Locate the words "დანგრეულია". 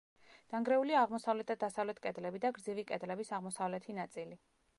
0.53-1.03